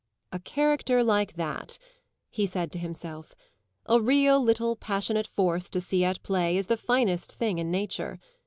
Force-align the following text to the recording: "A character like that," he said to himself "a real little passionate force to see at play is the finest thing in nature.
"A 0.31 0.39
character 0.39 1.03
like 1.03 1.33
that," 1.35 1.77
he 2.31 2.47
said 2.47 2.71
to 2.71 2.79
himself 2.79 3.35
"a 3.85 4.01
real 4.01 4.41
little 4.41 4.75
passionate 4.75 5.27
force 5.27 5.69
to 5.69 5.79
see 5.79 6.03
at 6.03 6.23
play 6.23 6.57
is 6.57 6.65
the 6.65 6.75
finest 6.75 7.33
thing 7.35 7.59
in 7.59 7.69
nature. 7.69 8.19